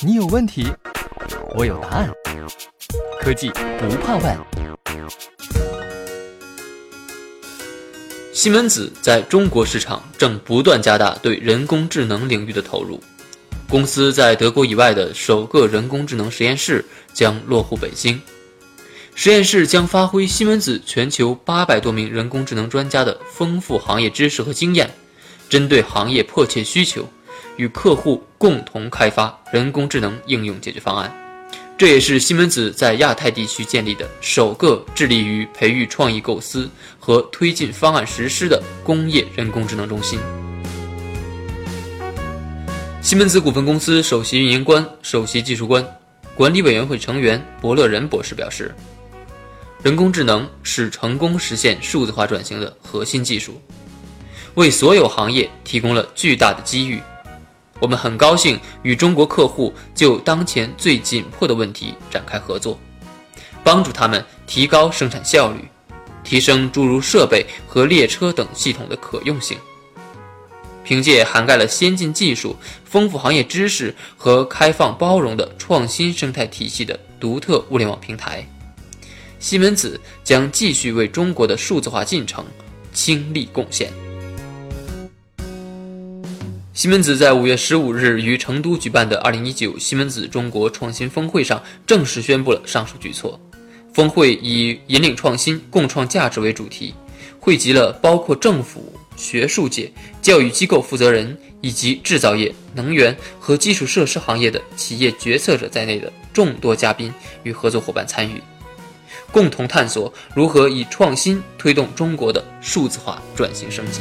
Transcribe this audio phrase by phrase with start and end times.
[0.00, 0.66] 你有问题，
[1.56, 2.10] 我有答案。
[3.20, 4.38] 科技不怕问。
[8.32, 13.02] 西门子在中国市场正不断加大对人工智能领域的投入。
[13.68, 18.20] 公司在德国以外的首个人工智能实验室将落户北京。
[19.14, 24.88] 实验室将发挥西门子全球八百多名人工智能专家的丰富行业知识和经验，
[25.48, 27.06] 针对行业迫切需求，
[27.58, 31.14] 与客户共同开发人工智能应用解决方案。
[31.76, 36.68] 这也是西门子在亚太地区建立的首个致力于培育创意构思
[36.98, 40.18] 和推进方案实施的工业人工智能中心。
[43.02, 45.86] 西门子股份公司首席运营官、首席技术官、
[46.34, 48.74] 管理委员会成员伯乐仁博士表示。
[49.80, 53.62] 人工智能是成功实现数字化转型的核心技术，
[54.54, 57.00] 为所有行业提供了巨大的机遇。
[57.80, 62.78] 我们很高兴与中国客户就当前最紧迫的问题展开合作，
[63.62, 65.60] 帮助他们提高生产效率，
[66.24, 69.56] 提升诸如设备和列车等系统的可用性。
[70.82, 78.42] 凭借涵盖了先进技术、丰富行业知识和开放包容的创新生态体系的独特物联网平台。
[79.38, 82.44] 西门子将继续为中国的数字化进程
[82.92, 83.92] 倾力贡献。
[86.78, 93.36] 西门子在五月十五日于成都举办的二零一九西门子中国创新峰会上正式宣布了上述举措。
[93.92, 96.94] 峰会以“引领创新，共创价值”为主题，
[97.40, 99.90] 汇集了包括政府、学术界、
[100.22, 107.12] 教育机构负责人以及制造业、能源和基础设施行业的企业决策者在内的众多嘉宾
[107.42, 108.40] 与合作伙伴参与。
[109.32, 114.00] 共同探索如何以创新推动中国的数字化转型升级。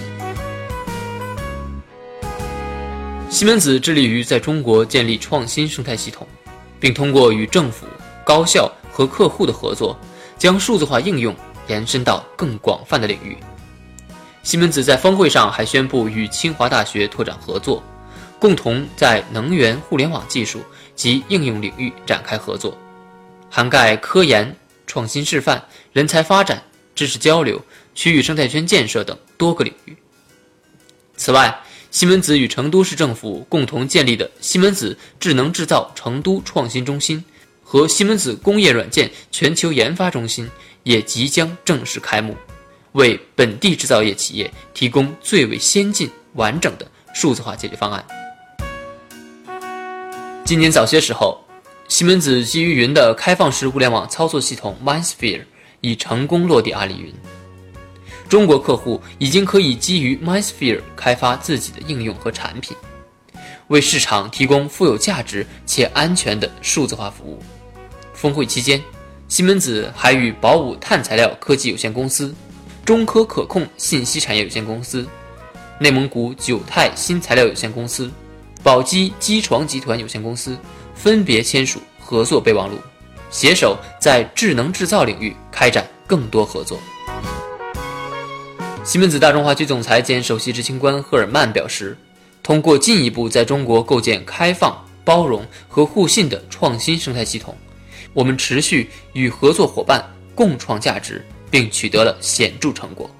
[3.29, 6.27] 西门子致力于在中国建立创新生态系统，
[6.79, 7.85] 并通过与政府、
[8.23, 9.99] 高校和客户的合作，
[10.37, 11.35] 将数字化应用
[11.67, 13.37] 延伸到更广泛的领域。
[14.43, 17.83] 西门子在峰会上还宣布与清华大学拓展合作，
[18.39, 20.61] 共同在能源互联网技术
[20.95, 22.77] 及应用领域展开合作，
[23.49, 24.55] 涵盖科研。
[24.89, 25.61] 创新示范、
[25.91, 26.63] 人才发展、
[26.95, 27.61] 知识交流、
[27.93, 29.93] 区域生态圈建设等多个领域。
[31.17, 31.53] 此外，
[31.91, 37.23] 西门子与成都市政府共同建立的西门子智能制造成都创新中心
[37.63, 40.49] 和西门子工业软件全球研发中心
[40.83, 42.35] 也即将正式开幕，
[42.93, 48.05] 为本地制造业企业提供最为先进、完整的数字化解决方案。
[50.45, 51.41] 今年早些时候。
[51.89, 55.45] 西门子基于云的开放式物联网操作系统 MindSphere
[55.79, 57.13] 已成功落地阿里云。
[58.29, 62.75] 中国客户已经可以基于 MySphere 开发自己的应用和产品，
[63.67, 67.41] 为市场提供富有价值且安全的数字化服务。
[68.13, 68.81] 峰会期间，
[69.27, 72.33] 西门子还与宝武碳材料科技有限公司、
[72.83, 75.07] 中科可控信息产业有限公司、
[75.79, 78.11] 内蒙古九泰新材料有限公司、
[78.63, 80.57] 宝鸡机床集团有限公司。
[80.97, 82.75] 分别签署合作备忘录，
[83.29, 86.79] 携手在智能制造领域开展更多合作。
[88.87, 91.97] 西门子大中华区总裁兼首席执行官赫尔曼表示，
[92.41, 97.53] 通过进一步在中国构建开放、包容和互信的创新生态系统，
[98.13, 100.01] 我们持续与合作伙伴
[100.33, 101.21] 共创价值，
[101.51, 103.11] 并取得了显著成果。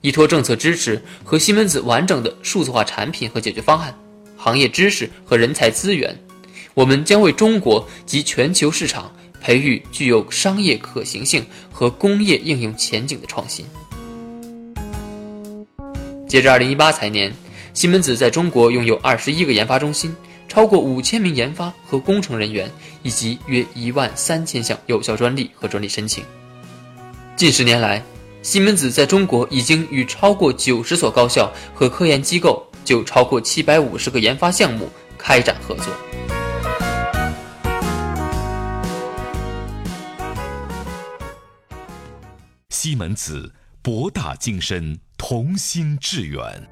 [0.00, 3.94] 依托政策支持和西门子完整的数字化产品和解决方案、
[4.38, 6.18] 行业知识和人才资源。
[6.72, 13.66] 我们将为中国及全球市场培育具有商业可行性和工业应用前景的创新。
[16.34, 17.32] 截至二零一八财年，
[17.74, 20.12] 西门子在中国拥有二十一个研发中心，
[20.48, 22.68] 超过五千名研发和工程人员，
[23.04, 26.24] 以及约一万三千项有效专利和专利申请。
[27.36, 28.02] 近十年来，
[28.42, 35.86] 西门子在中国已经与超过九十所高校和科研机构，就超过七百五十个研发项目开展合作。
[42.70, 46.68] 西门子博大精深，同心致远。